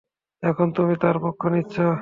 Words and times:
এখন 0.43 0.67
তুমি 0.71 0.93
তার 1.01 1.15
পক্ষ 1.23 1.41
নিচ্ছো? 1.47 1.87